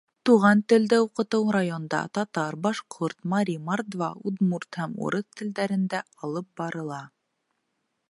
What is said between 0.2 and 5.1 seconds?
Туған телде уҡытыу районда татар, башҡорт, мари, мордва, удмурт һәм